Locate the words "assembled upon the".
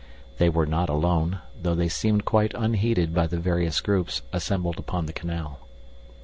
4.33-5.13